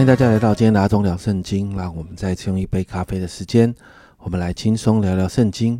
[0.00, 1.76] 欢迎大家来到今天的阿忠聊圣经。
[1.76, 3.74] 让我们再次用一杯咖啡的时间，
[4.16, 5.78] 我们来轻松聊聊圣经。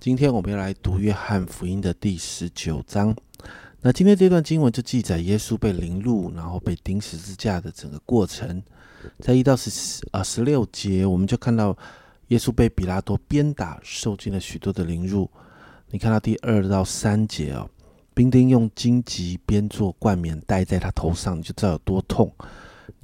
[0.00, 3.14] 今天我们要来读约翰福音的第十九章。
[3.82, 8.62] 那今天这段经文就记载耶稣被凌辱，然后被钉十字架的整个过程。
[9.18, 11.76] 在一到十啊十六节，我们就看到
[12.28, 15.28] 耶稣被比拉多鞭打，受尽了许多的凌辱。
[15.90, 17.68] 你看到第二到三节哦，
[18.14, 22.32] 兵丁用荆棘编做冠冕戴在他头上，你就知道有多痛。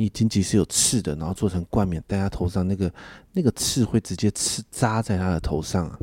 [0.00, 2.90] 你荆棘是有刺的，然后做成冠冕戴他头上，那个
[3.32, 5.98] 那个刺会直接刺扎在他的头上啊。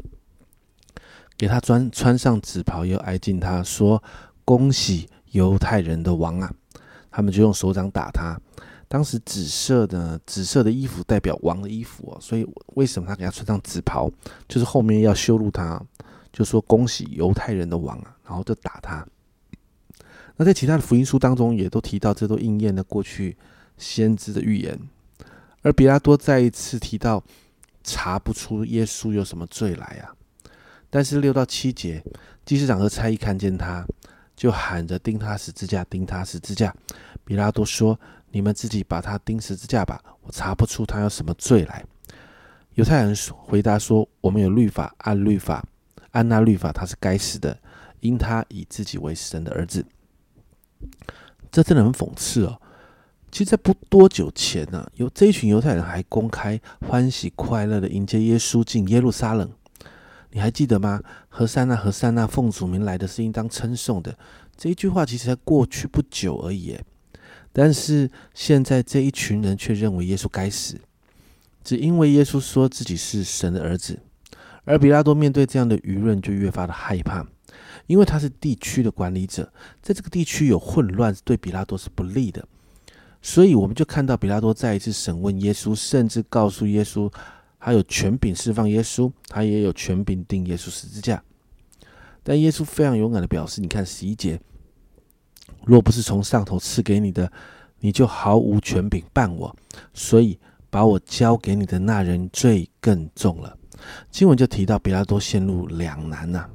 [1.36, 4.02] 给他穿穿上紫袍，又挨近他说
[4.46, 6.54] ：“恭喜犹太人的王啊！”
[7.10, 8.40] 他们就用手掌打他。
[8.88, 14.08] 当时紫色的紫色的衣服代表王的衣服哦，所以为什么他给他穿上紫袍，
[14.48, 15.84] 就是后面要羞辱他，
[16.32, 19.04] 就说恭喜犹太人的王啊，然后就打他。
[20.36, 23.36] 那在其他的福音书当中也都提到，这都应验了过去
[23.78, 24.80] 先知的预言。
[25.62, 27.24] 而比拉多再一次提到，
[27.84, 30.16] 查不出耶稣有什么罪来啊。
[30.90, 32.04] 但是六到七节，
[32.46, 33.86] 祭司长和差役看见他，
[34.36, 36.76] 就喊着钉他十字架，钉他十字架。
[37.24, 38.00] 比拉多说。
[38.30, 41.84] 你们自己把他钉十字架吧，我查不出他有什么罪来。
[42.74, 45.66] 犹太人回答说：“我们有律法，按律法，
[46.12, 47.58] 按那律法，他是该死的，
[48.02, 49.84] 因他以自己为神的儿子。”
[51.50, 52.62] 这真的很讽刺哦。
[53.30, 59.52] 其实，在不多久前呢，有这一群犹太人还公开欢喜快乐的迎接耶稣进耶路撒冷。
[60.32, 61.02] 你还记得吗？
[61.30, 64.18] 何塞纳，何塞纳，奉主名来的是应当称颂的。
[64.56, 66.78] 这一句话其实才过去不久而已。
[67.52, 70.80] 但是现在这一群人却认为耶稣该死，
[71.64, 74.00] 只因为耶稣说自己是神的儿子。
[74.64, 77.26] 而比拉多面对这样的舆论就越发的害怕，
[77.88, 79.52] 因为他是地区的管理者，
[79.82, 82.46] 在这个地区有混乱对比拉多是不利的。
[83.28, 87.12] 所以我们就看到比拉多再一次审问耶稣，甚至告诉耶稣，
[87.60, 91.22] 他有权柄释放耶稣，他也有权柄定耶稣十字架。
[92.24, 94.40] 但耶稣非常勇敢的表示：“你看十一节。”
[95.68, 97.30] 若不是从上头赐给你的，
[97.82, 99.54] 你就毫无权柄办我。
[99.94, 100.40] 所以
[100.70, 103.58] 把我交给你的那人罪更重了。
[104.10, 106.50] 经文就提到比拉多陷入两难呐。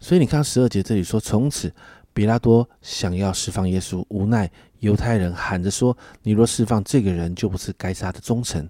[0.00, 1.72] 所以你看十二节这里说，从此
[2.12, 4.50] 比拉多想要释放耶稣，无奈
[4.82, 8.66] 犹太人喊着说：“你若释放这个人，就不是该杀的忠臣；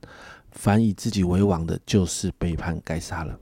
[0.51, 3.39] 凡以自己为王的，就是背叛该杀了。”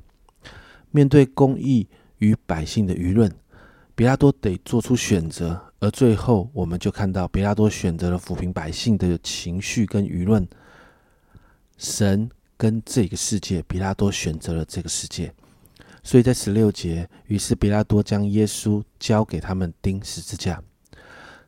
[0.92, 1.88] 面对公义
[2.18, 3.28] 与百姓的舆论，
[3.96, 5.60] 比拉多得做出选择。
[5.80, 10.46] 而最后，我们就看到比拉多选择了抚平百姓的情绪跟舆论，
[11.76, 15.32] 神跟这个世界，比拉多选择了这个世界。
[16.04, 20.62] 所以在十六节，于是比拉多将耶稣交给他们钉十字架。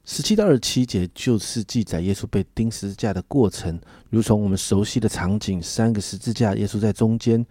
[0.04, 3.80] 十七到二十七节就是记载耶稣被钉十字架的过程，
[4.10, 7.46] 如同我们熟悉的场景：三个十字架，耶稣在中间，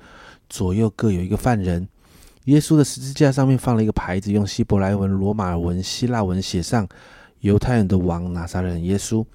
[0.50, 1.88] 左右各有一个犯人。
[2.46, 6.86] 耶稣的十字架上面放了一个牌子，用希伯来文、罗马文、希腊文写上
[7.40, 9.26] “犹太人的王拿撒勒耶稣”，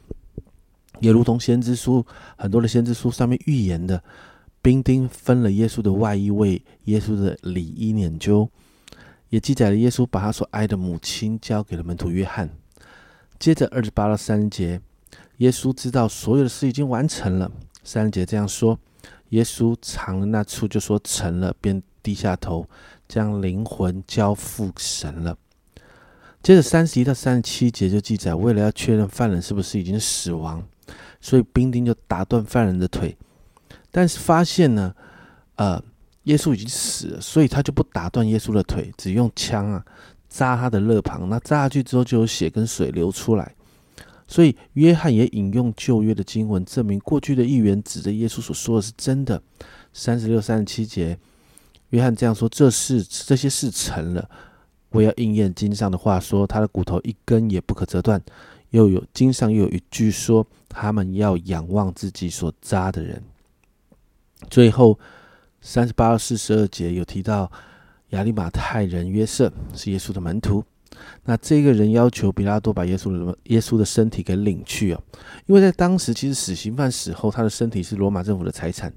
[1.00, 2.04] 也如同先知书
[2.36, 4.02] 很多的先知书上面预言的，
[4.60, 8.46] 兵丁分了耶稣的外衣为耶稣的里衣捻揪，
[9.30, 12.50] 也记载了耶稣把他所爱的母亲交给了门徒约翰。
[13.38, 14.80] 接着二十八到三十节，
[15.38, 17.50] 耶稣知道所有的事已经完成了。
[17.84, 18.78] 三节这样说：
[19.28, 22.68] 耶稣尝了那处，就说成了，便低下头。
[23.08, 25.38] 将灵魂交付神了。
[26.42, 30.60] 接着三十一到三十七节就记载，为了要确认犯人是不是已经死亡，
[31.20, 33.16] 所以兵丁就打断犯人的腿。
[33.92, 34.92] 但是发现呢，
[35.54, 35.80] 呃，
[36.24, 39.86] 耶稣已经死了，所以他就不打断耶稣的腿，只用枪啊
[40.36, 41.28] 扎他的肋旁。
[41.28, 43.54] 那扎下去之后，就有血跟水流出来。
[44.28, 49.40] 所以约翰也引用旧约的经文，证明过去的预言指着耶稣所说的是真的。
[49.92, 51.16] 三十六、三十七节。
[51.90, 54.28] 约翰这样说：“这事这些事成了，
[54.90, 58.20] 我要应验经上的话，说他的骨头一根也不可折断。
[58.70, 63.22] 又有经上又有一句说，他们要仰望自己所扎的人。”
[64.50, 64.98] 最后
[65.60, 67.50] 三十八到四十二节有提到
[68.10, 70.62] 亚利马太人约瑟是耶稣的门徒，
[71.24, 75.02] 那这个人要求比拉多把耶稣的耶稣的身体给领去哦，
[75.46, 78.92] 因为在当时其实死刑犯死后，他的身体是罗马政府的财产。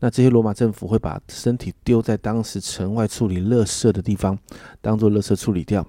[0.00, 4.36] 那这些罗马政府会把身体丢在当时城外处理垃圾的地方，
[4.80, 5.86] 当做垃圾处理掉。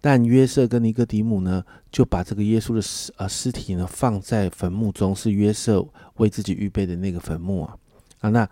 [0.00, 5.84] 但约瑟跟尼哥底姆呢，就把这个耶稣的尸呃尸体呢放在坟墓中，是约瑟
[6.18, 7.76] 为自己预备的那个坟墓啊
[8.20, 8.30] 啊。
[8.30, 8.48] 那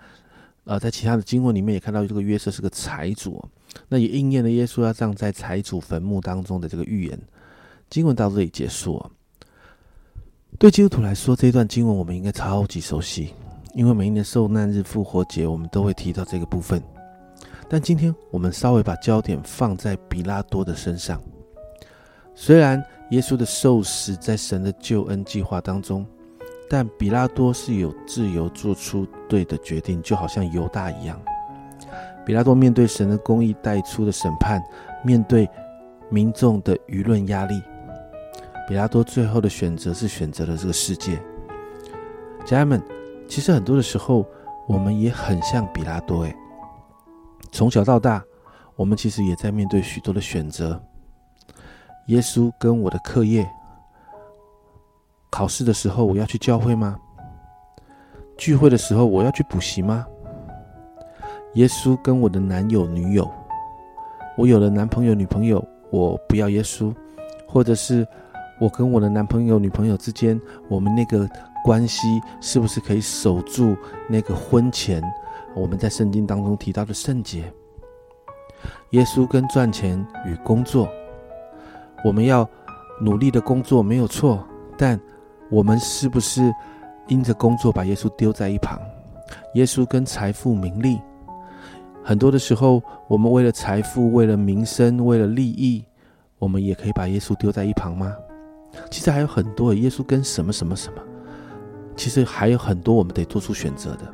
[0.64, 3.42] 呃，在其他的经文里面也看到这个约瑟是个财主，
[3.88, 7.18] 那也应验了耶稣要葬在财主坟墓当中的这个预言。
[7.90, 9.04] 经文到这里结束。
[10.58, 13.34] 对基督徒来说，这一段经文我们应该超级熟悉，
[13.74, 16.82] 因为每一年受难日、复活节，我们都会提到这个部分。
[17.68, 21.20] 但今天我们稍微把焦点放在比拉多的身上。
[22.34, 26.06] 虽然耶稣的受死在神的救恩计划当中，
[26.68, 31.20] 但比拉多是有自由做出对的决定，就好像犹大一样。
[32.24, 34.62] 比拉多面对神的公义带出的审判，
[35.04, 35.48] 面对
[36.08, 37.62] 民众的舆论压力，
[38.66, 41.20] 比拉多最后的选择是选择了这个世界。
[42.44, 42.82] 家人们，
[43.28, 44.26] 其实很多的时候，
[44.66, 46.22] 我们也很像比拉多。
[46.22, 46.34] 诶，
[47.52, 48.24] 从小到大，
[48.74, 50.80] 我们其实也在面对许多的选择。
[52.06, 53.48] 耶稣跟我的课业，
[55.34, 56.96] 考试的时候我要去教会吗？
[58.36, 60.06] 聚会的时候我要去补习吗？
[61.54, 63.28] 耶稣跟我的男友女友，
[64.38, 66.94] 我有了男朋友女朋友，我不要耶稣，
[67.48, 68.06] 或者是
[68.60, 71.28] 我跟我的男朋友女朋友之间，我们那个
[71.64, 73.76] 关系是不是可以守住
[74.08, 75.02] 那个婚前
[75.56, 77.52] 我们在圣经当中提到的圣洁？
[78.90, 80.88] 耶稣跟赚钱与工作。
[82.04, 82.48] 我们要
[83.00, 84.46] 努力的工作没有错，
[84.78, 85.00] 但
[85.54, 86.52] 我们是不是
[87.06, 88.76] 因着工作把耶稣丢在一旁？
[89.54, 91.00] 耶稣跟财富、名利，
[92.02, 95.84] 很多的时候，我们为了财富、为了名声、为了利益，
[96.40, 98.12] 我们也可以把耶稣丢在一旁吗？
[98.90, 101.00] 其实还有很多，耶稣跟什么什么什么，
[101.94, 104.12] 其实还有很多我们得做出选择的。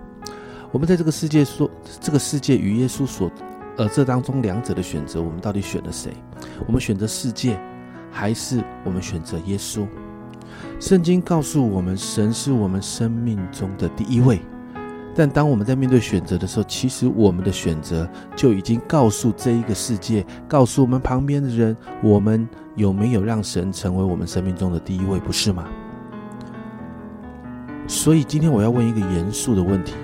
[0.71, 1.71] 我们在这个世界说，
[2.03, 3.33] 这个世界与耶稣所，
[3.79, 6.13] 呃，这当中两者的选择，我们到底选了谁？
[6.67, 7.59] 我们选择世界。
[8.13, 9.87] 还是我们选择耶稣？
[10.79, 14.41] 圣经告诉我们，神是我们生命中的第一位。
[15.15, 25.67] 但当我们在面对选择的时候，其实我们的选择就已经告诉这一个世界，告诉我们旁边的人，我们有没有让神成为我们生命中的第一位，不是吗？
[27.89, 29.95] 所以今天我要问一个严肃的问题：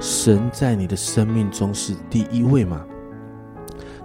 [0.00, 2.80] 神在你的生命中是第一位吗？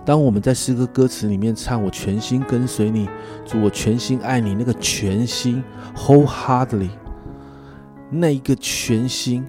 [0.06, 3.08] 当我们在诗歌歌词里面唱“我全心跟随你，
[3.46, 5.64] 主，我全心爱你”，那个全心
[5.96, 6.90] （wholeheartedly），
[8.10, 9.46] 那一个全心，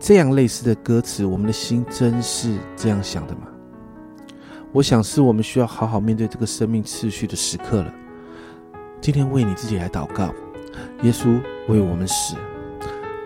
[0.00, 3.42] 这样类似的歌词，我们的心真是这样想的吗？
[4.72, 7.94] 我想是我们需要好好面对这个生命次序的时刻了。
[9.00, 10.34] 今天为你自己来祷告，
[11.02, 12.34] 耶稣为我们死，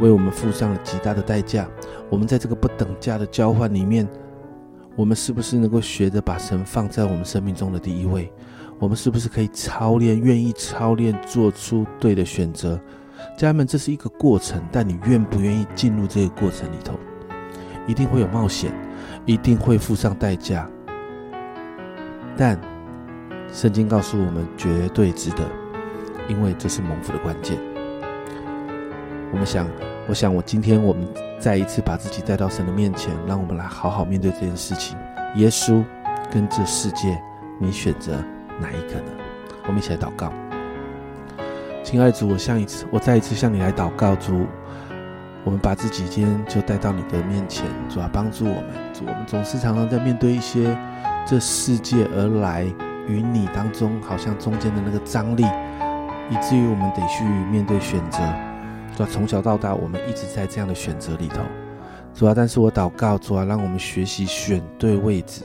[0.00, 1.66] 为我们付上了极大的代价。
[2.10, 4.06] 我们在这个不等价的交换里面。
[4.94, 8.30] 我们是不是能够学着把神放在我们生命中的第一位？
[8.78, 12.78] 我们是不是可以操练，愿意操练，做出对的选择？
[13.36, 16.98] 家人们，这是一个过程，但你愿不愿意进入这个过程里头？
[17.86, 18.72] 一定会有冒险，
[19.24, 20.68] 一定会付上代价，
[22.36, 22.60] 但
[23.52, 25.48] 圣经告诉我们，绝对值得，
[26.28, 27.71] 因为这是蒙福的关键。
[29.32, 29.66] 我们想。
[30.08, 31.06] 我想，我今天我们
[31.38, 34.98] 再一次把自己带到神的面前，让我们来好好面对这件事情。
[35.36, 35.84] 耶稣
[36.28, 37.22] 跟这世界，
[37.60, 38.16] 你选择
[38.60, 39.12] 哪一个呢？
[39.64, 40.32] 我们一起来祷告。
[41.84, 44.44] 亲爱的主，我向一次，我再一次向你来祷告，主，
[45.44, 48.64] 我们把自己今天就带到你的面前，主啊，帮助我们。
[48.92, 50.76] 主，我们总是常常在面对一些
[51.24, 52.64] 这世界而来
[53.06, 55.44] 与你当中，好像中间的那个张力，
[56.28, 57.22] 以至于我们得去
[57.52, 58.18] 面对选择。
[58.96, 61.40] 主啊，从小到大，我们一直在这样的选择里头。
[62.14, 65.42] 主啊，但是我祷告，主啊，让我们学习选对位置。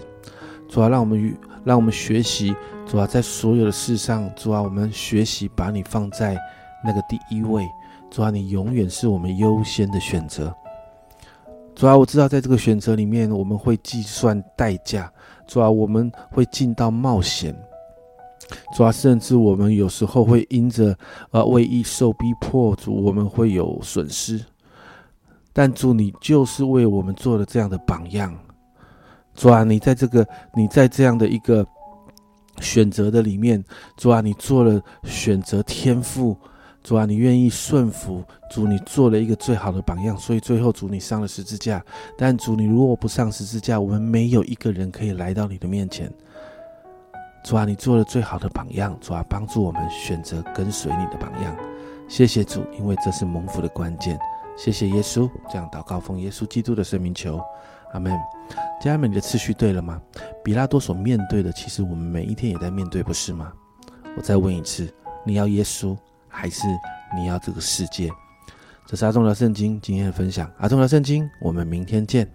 [0.67, 2.53] 主啊，让我们与让我们学习，
[2.85, 6.37] 主啊，在所有的事上，主啊，我们学习把你放在
[6.83, 7.65] 那个第一位。
[8.11, 10.53] 主啊，你永远是我们优先的选择。
[11.73, 15.09] 主啊，我知道在这个选择里面，我们会计算代价。
[15.45, 17.55] 主啊，我们会尽到冒险。
[18.75, 20.97] 主啊，甚至我们有时候会因着
[21.31, 24.43] 呃为义受逼迫，主我们会有损失。
[25.53, 28.37] 但主你就是为我们做了这样的榜样。
[29.33, 31.65] 主啊，你在这个你在这样的一个
[32.59, 33.63] 选择的里面，
[33.97, 36.37] 主啊，你做了选择天赋。
[36.83, 38.23] 主啊，你愿意顺服。
[38.49, 41.83] 主你做了一个最好的榜样，所以最后主你上了十字架。
[42.17, 46.09] 但主你如果不上十字架，我们没有一个人可以来到你的面前。
[47.47, 51.55] 主啊，你做了最好的榜样，主啊，帮助我们选择跟随你的榜样。
[52.09, 54.19] 谢谢主，因为这是蒙福的关键。
[54.57, 57.39] 谢谢耶稣，这样祷告奉耶稣基督的圣名求，
[57.93, 58.19] 阿门。
[58.81, 60.01] 家人们，你的次序对了吗？
[60.43, 63.53] 比拉多所面对的，其实我们每一天也在面对，不是吗？
[64.17, 64.93] 我再问一次，
[65.25, 66.67] 你要耶稣，还是
[67.15, 68.11] 你要这个世界？
[68.85, 72.29] 这是阿忠聊圣经今天的分享，阿忠聊圣经，我们明天见。